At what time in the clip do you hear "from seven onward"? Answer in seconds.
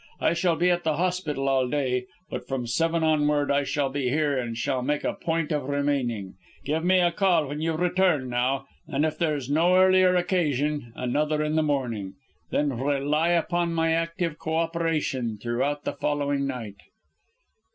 2.47-3.51